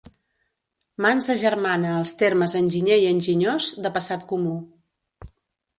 Mans 1.05 1.27
agermana 1.33 1.91
els 1.99 2.15
termes 2.23 2.57
enginyer 2.63 2.99
i 3.05 3.09
enginyós, 3.13 3.69
de 3.87 3.95
passat 4.01 4.27
comú. 4.35 4.57